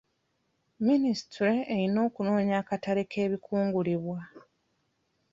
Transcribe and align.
Minisitule 0.85 1.55
erina 1.73 1.99
okunoonya 2.07 2.55
akatale 2.61 3.01
k'ebikungulibwa. 3.11 4.19